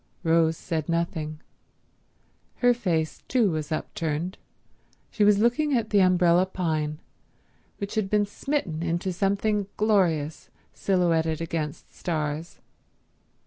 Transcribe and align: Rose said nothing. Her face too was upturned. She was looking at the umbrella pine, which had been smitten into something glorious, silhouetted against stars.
Rose 0.23 0.57
said 0.57 0.89
nothing. 0.89 1.41
Her 2.55 2.73
face 2.73 3.21
too 3.27 3.51
was 3.51 3.71
upturned. 3.71 4.39
She 5.11 5.23
was 5.23 5.37
looking 5.37 5.77
at 5.77 5.91
the 5.91 5.99
umbrella 6.01 6.47
pine, 6.47 6.97
which 7.77 7.93
had 7.93 8.09
been 8.09 8.25
smitten 8.25 8.81
into 8.81 9.13
something 9.13 9.67
glorious, 9.77 10.49
silhouetted 10.73 11.39
against 11.39 11.93
stars. 11.95 12.57